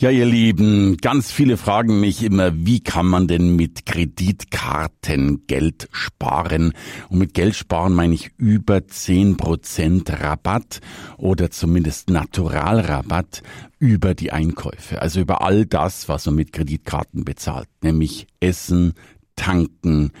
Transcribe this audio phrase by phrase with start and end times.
[0.00, 5.90] Ja, ihr Lieben, ganz viele fragen mich immer, wie kann man denn mit Kreditkarten Geld
[5.92, 6.72] sparen?
[7.10, 10.80] Und mit Geld sparen meine ich über zehn Prozent Rabatt
[11.18, 13.42] oder zumindest Naturalrabatt
[13.78, 15.02] über die Einkäufe.
[15.02, 18.94] Also über all das, was man mit Kreditkarten bezahlt, nämlich Essen,
[19.36, 20.12] Tanken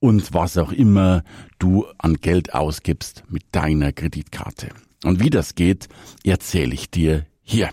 [0.00, 1.22] und was auch immer
[1.60, 4.70] du an Geld ausgibst mit deiner Kreditkarte.
[5.04, 5.88] Und wie das geht,
[6.24, 7.70] erzähle ich dir hier.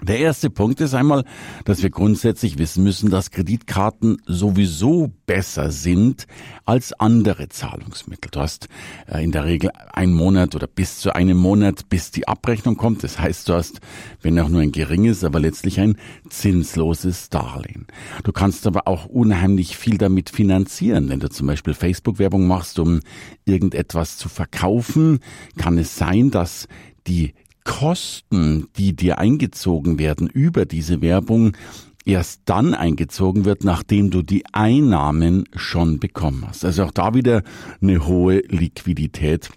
[0.00, 1.24] Der erste Punkt ist einmal,
[1.64, 6.28] dass wir grundsätzlich wissen müssen, dass Kreditkarten sowieso besser sind
[6.64, 8.30] als andere Zahlungsmittel.
[8.30, 8.68] Du hast
[9.08, 13.02] äh, in der Regel einen Monat oder bis zu einem Monat, bis die Abrechnung kommt.
[13.02, 13.80] Das heißt, du hast,
[14.22, 15.96] wenn auch nur ein geringes, aber letztlich ein
[16.30, 17.88] zinsloses Darlehen.
[18.22, 21.08] Du kannst aber auch unheimlich viel damit finanzieren.
[21.08, 23.00] Wenn du zum Beispiel Facebook-Werbung machst, um
[23.46, 25.18] irgendetwas zu verkaufen,
[25.56, 26.68] kann es sein, dass
[27.08, 31.56] die Kosten, die dir eingezogen werden über diese Werbung,
[32.04, 36.64] erst dann eingezogen wird, nachdem du die Einnahmen schon bekommen hast.
[36.64, 37.42] Also auch da wieder
[37.82, 39.50] eine hohe Liquidität,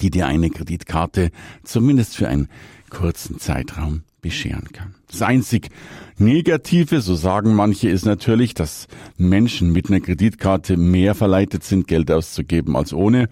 [0.00, 1.30] die dir eine Kreditkarte
[1.64, 2.48] zumindest für einen
[2.90, 4.94] kurzen Zeitraum bescheren kann.
[5.08, 5.70] Das einzig
[6.18, 12.10] Negative, so sagen manche, ist natürlich, dass Menschen mit einer Kreditkarte mehr verleitet sind, Geld
[12.10, 13.28] auszugeben als ohne.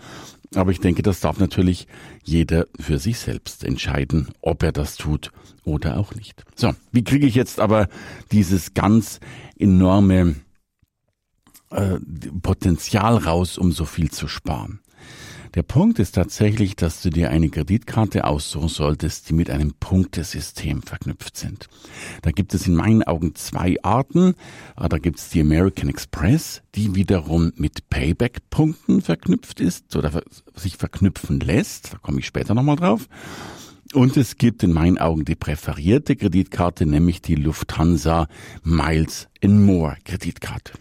[0.57, 1.87] Aber ich denke, das darf natürlich
[2.23, 5.31] jeder für sich selbst entscheiden, ob er das tut
[5.65, 6.45] oder auch nicht.
[6.55, 7.89] So, wie kriege ich jetzt aber
[8.33, 9.21] dieses ganz
[9.59, 10.37] enorme
[11.71, 11.99] äh,
[12.43, 14.81] Potenzial raus, um so viel zu sparen?
[15.55, 20.83] Der Punkt ist tatsächlich, dass du dir eine Kreditkarte aussuchen solltest, die mit einem Punktesystem
[20.83, 21.69] verknüpft sind.
[22.23, 24.35] Da gibt es in meinen Augen zwei Arten.
[24.75, 30.23] Ah, da gibt es die American Express, die wiederum mit Payback-Punkten verknüpft ist oder
[30.57, 31.95] sich verknüpfen lässt.
[31.95, 33.09] Da komme ich später nochmal drauf.
[33.93, 38.27] Und es gibt in meinen Augen die präferierte Kreditkarte, nämlich die Lufthansa
[38.65, 40.73] Miles More Kreditkarte.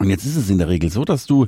[0.00, 1.46] Und jetzt ist es in der Regel so, dass du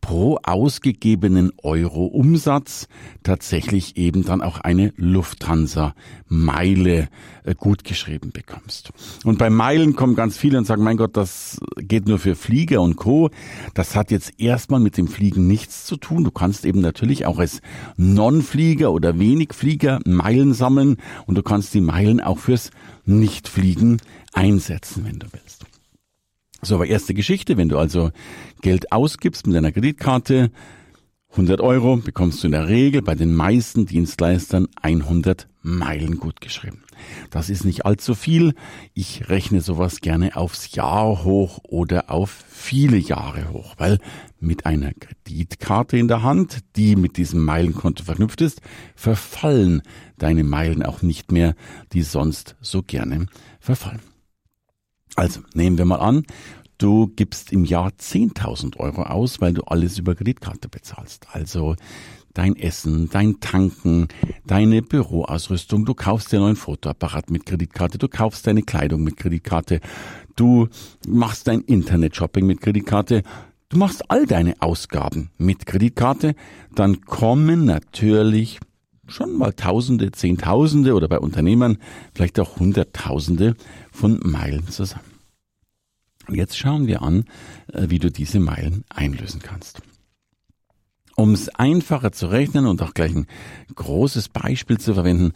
[0.00, 2.88] pro ausgegebenen Euro Umsatz
[3.22, 5.94] tatsächlich eben dann auch eine Lufthansa
[6.26, 7.10] Meile
[7.44, 8.90] äh, gut geschrieben bekommst.
[9.24, 12.80] Und bei Meilen kommen ganz viele und sagen, mein Gott, das geht nur für Flieger
[12.80, 13.28] und Co.
[13.74, 16.24] Das hat jetzt erstmal mit dem Fliegen nichts zu tun.
[16.24, 17.60] Du kannst eben natürlich auch als
[17.98, 20.96] Non-Flieger oder Wenigflieger Meilen sammeln
[21.26, 22.70] und du kannst die Meilen auch fürs
[23.04, 24.00] Nichtfliegen
[24.32, 25.66] einsetzen, wenn du willst.
[26.62, 28.10] So, aber erste Geschichte, wenn du also
[28.60, 30.50] Geld ausgibst mit deiner Kreditkarte,
[31.32, 36.82] 100 Euro bekommst du in der Regel bei den meisten Dienstleistern 100 Meilen gut geschrieben.
[37.30, 38.54] Das ist nicht allzu viel.
[38.94, 43.98] Ich rechne sowas gerne aufs Jahr hoch oder auf viele Jahre hoch, weil
[44.40, 48.60] mit einer Kreditkarte in der Hand, die mit diesem Meilenkonto verknüpft ist,
[48.96, 49.82] verfallen
[50.18, 51.54] deine Meilen auch nicht mehr,
[51.92, 53.26] die sonst so gerne
[53.60, 54.00] verfallen.
[55.16, 56.24] Also nehmen wir mal an,
[56.78, 61.26] du gibst im Jahr 10.000 Euro aus, weil du alles über Kreditkarte bezahlst.
[61.32, 61.76] Also
[62.34, 64.08] dein Essen, dein Tanken,
[64.46, 69.16] deine Büroausrüstung, du kaufst dir einen neuen Fotoapparat mit Kreditkarte, du kaufst deine Kleidung mit
[69.16, 69.80] Kreditkarte,
[70.36, 70.68] du
[71.06, 73.22] machst dein Internet-Shopping mit Kreditkarte,
[73.68, 76.34] du machst all deine Ausgaben mit Kreditkarte,
[76.74, 78.60] dann kommen natürlich
[79.10, 81.78] schon mal Tausende, Zehntausende oder bei Unternehmern
[82.14, 83.56] vielleicht auch Hunderttausende
[83.90, 85.04] von Meilen zusammen.
[86.28, 87.24] Und jetzt schauen wir an,
[87.72, 89.82] äh, wie du diese Meilen einlösen kannst.
[91.16, 93.26] Um es einfacher zu rechnen und auch gleich ein
[93.74, 95.32] großes Beispiel zu verwenden,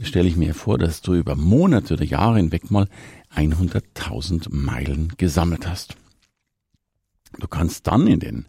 [0.00, 2.88] stelle ich mir vor, dass du über Monate oder Jahre hinweg mal
[3.34, 5.96] 100.000 Meilen gesammelt hast.
[7.42, 8.46] Du kannst dann in den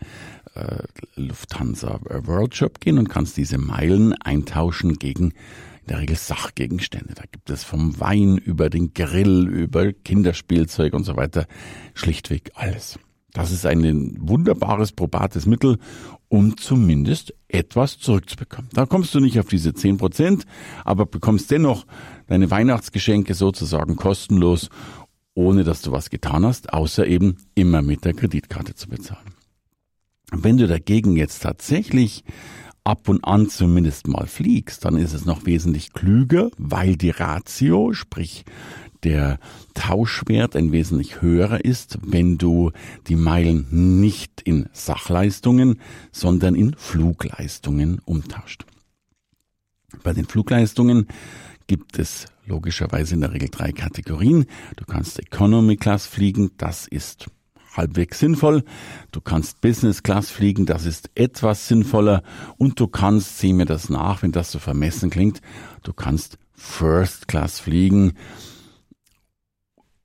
[0.53, 0.83] äh,
[1.15, 5.33] Lufthansa World Shop gehen und kannst diese Meilen eintauschen gegen
[5.81, 7.15] in der Regel Sachgegenstände.
[7.15, 11.47] Da gibt es vom Wein über den Grill, über Kinderspielzeug und so weiter
[11.95, 12.99] schlichtweg alles.
[13.33, 15.79] Das ist ein wunderbares, probates Mittel,
[16.29, 18.69] um zumindest etwas zurückzubekommen.
[18.73, 20.45] Da kommst du nicht auf diese zehn Prozent,
[20.85, 21.87] aber bekommst dennoch
[22.27, 24.69] deine Weihnachtsgeschenke sozusagen kostenlos,
[25.35, 29.33] ohne dass du was getan hast, außer eben immer mit der Kreditkarte zu bezahlen.
[30.31, 32.23] Wenn du dagegen jetzt tatsächlich
[32.83, 37.93] ab und an zumindest mal fliegst, dann ist es noch wesentlich klüger, weil die Ratio,
[37.93, 38.45] sprich
[39.03, 39.39] der
[39.73, 42.71] Tauschwert ein wesentlich höherer ist, wenn du
[43.07, 43.67] die Meilen
[43.99, 45.81] nicht in Sachleistungen,
[46.11, 48.65] sondern in Flugleistungen umtauscht.
[50.03, 51.07] Bei den Flugleistungen
[51.67, 54.45] gibt es logischerweise in der Regel drei Kategorien.
[54.75, 57.27] Du kannst Economy Class fliegen, das ist
[57.75, 58.63] halbwegs sinnvoll.
[59.11, 62.23] Du kannst Business Class fliegen, das ist etwas sinnvoller.
[62.57, 65.41] Und du kannst, sieh mir das nach, wenn das so vermessen klingt,
[65.83, 68.13] du kannst First Class fliegen,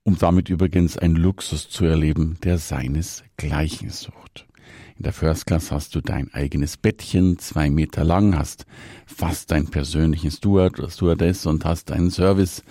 [0.02, 4.47] um damit übrigens einen Luxus zu erleben, der seinesgleichen sucht.
[4.96, 8.66] In der First Class hast du dein eigenes Bettchen, zwei Meter lang, hast
[9.06, 12.62] fast deinen persönlichen Steward oder Stewardess und hast einen Service,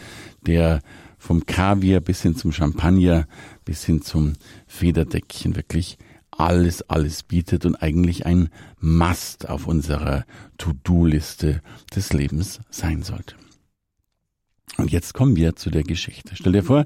[0.42, 0.82] der
[1.18, 3.28] vom Kaviar bis hin zum Champagner,
[3.66, 4.34] bis hin zum
[4.68, 5.98] Federdeckchen wirklich
[6.32, 8.50] alles, alles bietet und eigentlich ein
[8.80, 10.26] Must auf unserer
[10.58, 11.62] To-Do-Liste
[11.96, 13.36] des Lebens sein sollte.
[14.76, 16.36] Und jetzt kommen wir zu der Geschichte.
[16.36, 16.86] Stell dir vor,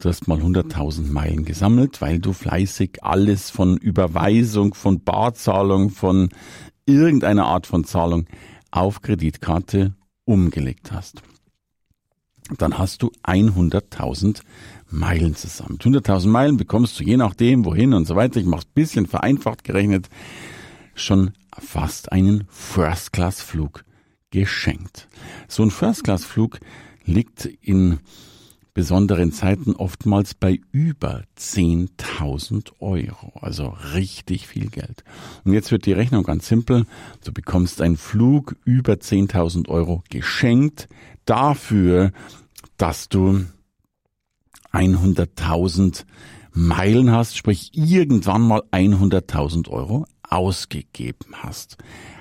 [0.00, 6.30] du hast mal 100.000 Meilen gesammelt, weil du fleißig alles von Überweisung, von Barzahlung, von
[6.86, 8.26] irgendeiner Art von Zahlung
[8.70, 9.94] auf Kreditkarte
[10.24, 11.22] umgelegt hast
[12.56, 14.40] dann hast du 100.000
[14.90, 15.78] Meilen zusammen.
[15.78, 18.40] 100.000 Meilen bekommst du je nachdem, wohin und so weiter.
[18.40, 20.08] Ich mache es bisschen vereinfacht gerechnet,
[20.94, 23.84] schon fast einen First-Class-Flug
[24.30, 25.08] geschenkt.
[25.46, 26.60] So ein First-Class-Flug
[27.08, 27.98] liegt in
[28.74, 33.32] besonderen Zeiten oftmals bei über 10.000 Euro.
[33.40, 35.02] Also richtig viel Geld.
[35.44, 36.86] Und jetzt wird die Rechnung ganz simpel.
[37.24, 40.88] Du bekommst einen Flug über 10.000 Euro geschenkt
[41.24, 42.12] dafür,
[42.76, 43.46] dass du
[44.72, 46.04] 100.000
[46.52, 51.78] Meilen hast, sprich irgendwann mal 100.000 Euro ausgegeben hast.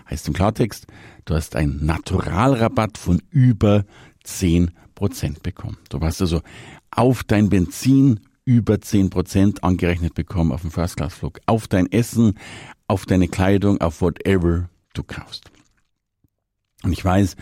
[0.10, 0.88] Heißt im Klartext,
[1.26, 3.86] du hast einen Naturalrabatt von über
[4.28, 5.78] 10 Prozent bekommen.
[5.90, 6.42] Du hast also
[6.92, 12.38] auf dein Benzin über 10 Prozent angerechnet bekommen auf dem First-Class-Flug, auf dein Essen,
[12.88, 15.52] auf deine Kleidung, auf whatever du kaufst.
[16.84, 17.36] Und ich weiß,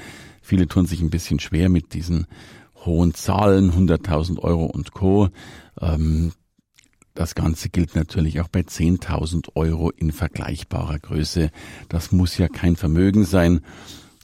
[0.46, 2.28] Viele tun sich ein bisschen schwer mit diesen
[2.86, 5.30] hohen Zahlen, 100.000 Euro und Co.
[5.82, 6.34] Ähm,
[7.16, 11.50] das Ganze gilt natürlich auch bei 10.000 Euro in vergleichbarer Größe.
[11.90, 13.62] Das muss ja kein Vermögen sein.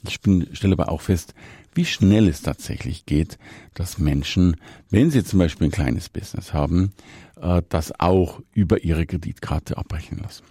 [0.06, 1.34] Ich bin, stelle aber auch fest,
[1.74, 3.38] wie schnell es tatsächlich geht,
[3.74, 4.56] dass Menschen,
[4.90, 6.92] wenn sie zum Beispiel ein kleines Business haben,
[7.40, 10.44] äh, das auch über ihre Kreditkarte abbrechen lassen.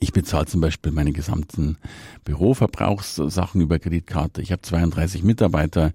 [0.00, 1.78] Ich bezahle zum Beispiel meine gesamten
[2.24, 4.42] Büroverbrauchssachen über Kreditkarte.
[4.42, 5.92] Ich habe 32 Mitarbeiter.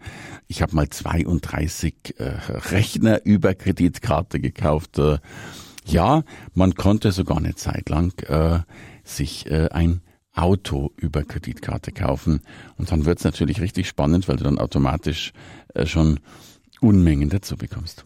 [0.48, 4.98] Ich habe mal 32 äh, Rechner über Kreditkarte gekauft.
[4.98, 5.20] Äh,
[5.86, 6.24] ja,
[6.54, 8.60] man konnte sogar eine Zeit lang äh,
[9.04, 10.02] sich ein
[10.41, 12.41] Auto über Kreditkarte kaufen.
[12.77, 15.33] Und dann wird es natürlich richtig spannend, weil du dann automatisch
[15.74, 16.19] äh, schon
[16.81, 18.06] Unmengen dazu bekommst.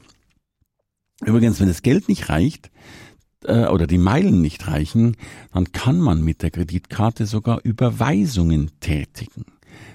[1.23, 2.71] Übrigens, wenn das Geld nicht reicht,
[3.45, 5.15] äh, oder die Meilen nicht reichen,
[5.53, 9.45] dann kann man mit der Kreditkarte sogar Überweisungen tätigen.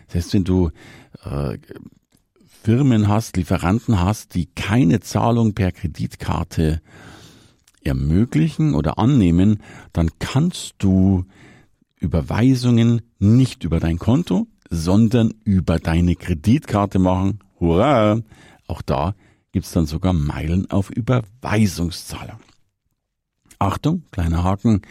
[0.06, 0.70] Das heißt, wenn du
[1.24, 1.58] äh,
[2.62, 6.82] Firmen hast, Lieferanten hast, die keine Zahlung per Kreditkarte
[7.82, 9.62] ermöglichen oder annehmen,
[9.92, 11.24] dann kannst du
[11.98, 17.40] Überweisungen nicht über dein Konto, sondern über deine Kreditkarte machen.
[17.60, 18.20] Hurra!
[18.66, 19.14] Auch da
[19.52, 22.38] gibt's dann sogar Meilen auf Überweisungszahlung.
[23.58, 24.82] Achtung, kleiner Haken,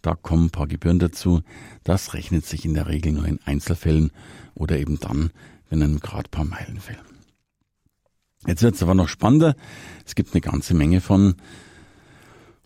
[0.00, 1.42] da kommen ein paar Gebühren dazu.
[1.82, 4.12] Das rechnet sich in der Regel nur in Einzelfällen
[4.54, 5.30] oder eben dann,
[5.68, 7.00] wenn einem gerade paar Meilen fehlen.
[8.46, 9.56] Jetzt wird es aber noch spannender.
[10.04, 11.36] Es gibt eine ganze Menge von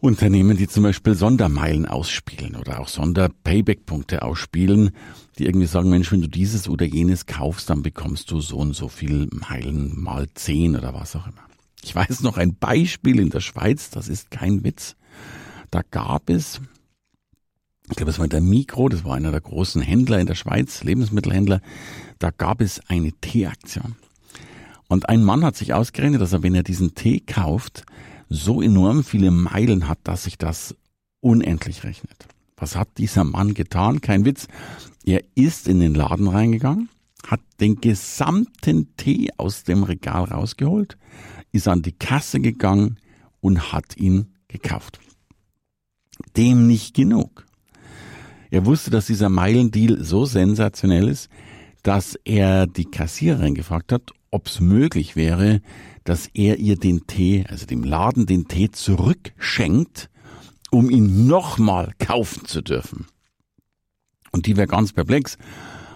[0.00, 4.92] Unternehmen, die zum Beispiel Sondermeilen ausspielen oder auch Sonder-Payback-Punkte ausspielen,
[5.38, 8.74] die irgendwie sagen, Mensch, wenn du dieses oder jenes kaufst, dann bekommst du so und
[8.74, 11.42] so viel Meilen mal zehn oder was auch immer.
[11.82, 14.94] Ich weiß noch ein Beispiel in der Schweiz, das ist kein Witz.
[15.70, 16.60] Da gab es,
[17.90, 20.84] ich glaube, es war der Mikro, das war einer der großen Händler in der Schweiz,
[20.84, 21.60] Lebensmittelhändler,
[22.20, 23.96] da gab es eine Teeaktion.
[24.86, 27.84] Und ein Mann hat sich ausgerechnet, dass er, wenn er diesen Tee kauft,
[28.28, 30.76] so enorm viele Meilen hat, dass sich das
[31.20, 32.26] unendlich rechnet.
[32.56, 34.00] Was hat dieser Mann getan?
[34.00, 34.48] Kein Witz.
[35.04, 36.88] Er ist in den Laden reingegangen,
[37.26, 40.98] hat den gesamten Tee aus dem Regal rausgeholt,
[41.52, 42.98] ist an die Kasse gegangen
[43.40, 45.00] und hat ihn gekauft
[46.36, 47.46] dem nicht genug.
[48.50, 51.28] Er wusste, dass dieser Meilendeal so sensationell ist,
[51.82, 55.60] dass er die Kassiererin gefragt hat, ob es möglich wäre,
[56.04, 60.10] dass er ihr den Tee, also dem Laden den Tee zurückschenkt,
[60.70, 63.06] um ihn nochmal kaufen zu dürfen.
[64.32, 65.38] Und die wäre ganz perplex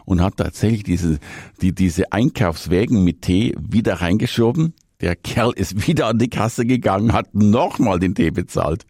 [0.05, 1.19] und hat tatsächlich diese,
[1.61, 7.12] die, diese Einkaufswägen mit Tee wieder reingeschoben, der Kerl ist wieder an die Kasse gegangen,
[7.12, 8.87] hat nochmal den Tee bezahlt,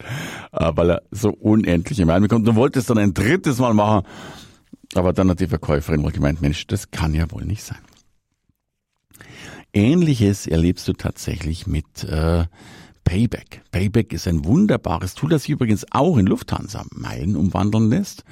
[0.53, 4.07] äh, weil er so unendliche Meilen bekommt und wollte es dann ein drittes Mal machen.
[4.95, 7.81] Aber dann hat die Verkäuferin wohl gemeint, Mensch, das kann ja wohl nicht sein.
[9.73, 12.45] Ähnliches erlebst du tatsächlich mit äh,
[13.13, 13.61] Payback.
[13.73, 18.25] Payback ist ein wunderbares Tool, das sich übrigens auch in Lufthansa Meilen umwandeln lässt.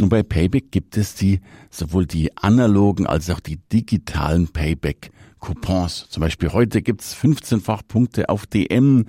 [0.00, 5.10] Und bei Payback gibt es die, sowohl die analogen als auch die digitalen Payback
[5.40, 6.06] Coupons.
[6.08, 9.06] Zum Beispiel heute gibt's 15-fach Punkte auf DM,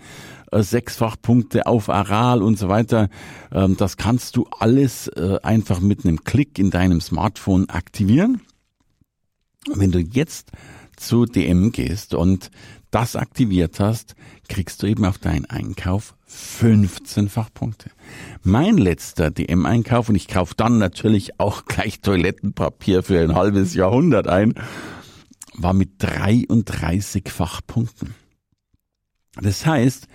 [0.51, 3.07] äh, sechsfach Punkte auf Aral und so weiter.
[3.51, 8.41] Ähm, das kannst du alles äh, einfach mit einem Klick in deinem Smartphone aktivieren.
[9.67, 10.49] Und wenn du jetzt
[10.97, 12.51] zu DM gehst und
[12.91, 14.15] das aktiviert hast,
[14.49, 17.89] kriegst du eben auf deinen Einkauf 15-fach Punkte.
[18.43, 24.27] Mein letzter DM-Einkauf, und ich kaufe dann natürlich auch gleich Toilettenpapier für ein halbes Jahrhundert
[24.27, 24.53] ein,
[25.55, 28.15] war mit 33-fach Punkten.
[29.41, 30.07] Das heißt,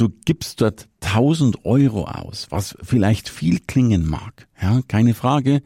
[0.00, 5.62] du gibst dort 1000 Euro aus, was vielleicht viel klingen mag, ja, keine Frage,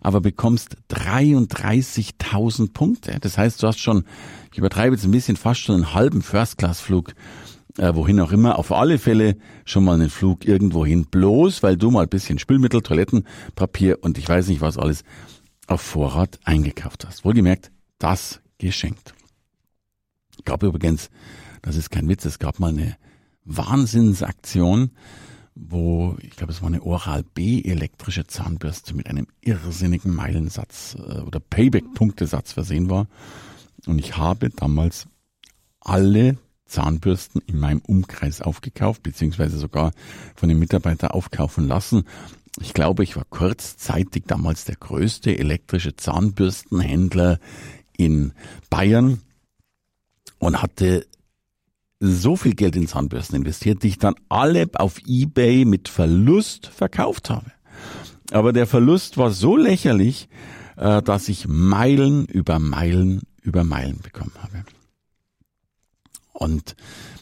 [0.00, 3.18] aber bekommst 33.000 Punkte.
[3.20, 4.04] Das heißt, du hast schon,
[4.52, 7.14] ich übertreibe jetzt ein bisschen, fast schon einen halben First-Class-Flug,
[7.78, 11.90] äh, wohin auch immer, auf alle Fälle schon mal einen Flug irgendwohin, bloß weil du
[11.90, 15.04] mal ein bisschen Spülmittel, Toilettenpapier und ich weiß nicht was alles
[15.66, 17.24] auf Vorrat eingekauft hast.
[17.24, 19.14] Wohlgemerkt, das geschenkt.
[20.38, 21.10] Ich glaube übrigens,
[21.62, 22.96] das ist kein Witz, es gab mal eine
[23.46, 24.90] Wahnsinnsaktion,
[25.54, 31.40] wo, ich glaube, es war eine Oral-B elektrische Zahnbürste mit einem irrsinnigen Meilensatz äh, oder
[31.40, 33.06] Payback-Punktesatz versehen war.
[33.86, 35.06] Und ich habe damals
[35.80, 36.36] alle
[36.66, 39.92] Zahnbürsten in meinem Umkreis aufgekauft, beziehungsweise sogar
[40.34, 42.04] von den Mitarbeitern aufkaufen lassen.
[42.60, 47.38] Ich glaube, ich war kurzzeitig damals der größte elektrische Zahnbürstenhändler
[47.96, 48.32] in
[48.68, 49.20] Bayern
[50.38, 51.06] und hatte
[52.00, 57.30] so viel Geld in Zahnbürsten investiert, die ich dann alle auf eBay mit Verlust verkauft
[57.30, 57.50] habe.
[58.32, 60.28] Aber der Verlust war so lächerlich,
[60.76, 64.64] äh, dass ich Meilen über Meilen über Meilen bekommen habe.
[66.32, 66.76] Und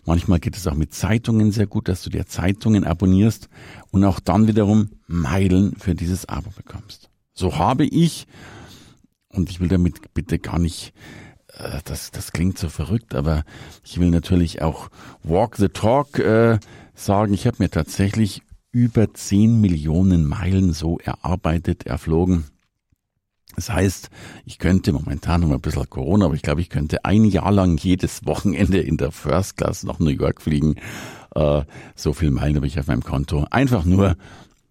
[0.04, 3.48] manchmal geht es auch mit Zeitungen sehr gut, dass du dir Zeitungen abonnierst
[3.90, 7.10] und auch dann wiederum Meilen für dieses Abo bekommst.
[7.32, 8.26] So habe ich,
[9.28, 10.92] und ich will damit bitte gar nicht
[11.84, 13.44] das, das klingt so verrückt, aber
[13.84, 14.88] ich will natürlich auch
[15.22, 16.58] Walk the Talk äh,
[16.94, 17.34] sagen.
[17.34, 18.42] Ich habe mir tatsächlich
[18.72, 22.44] über 10 Millionen Meilen so erarbeitet, erflogen.
[23.54, 24.10] Das heißt,
[24.44, 27.76] ich könnte momentan noch ein bisschen Corona, aber ich glaube, ich könnte ein Jahr lang
[27.78, 30.74] jedes Wochenende in der First Class nach New York fliegen.
[31.36, 31.62] Äh,
[31.94, 33.46] so viel Meilen habe ich auf meinem Konto.
[33.50, 34.16] Einfach nur,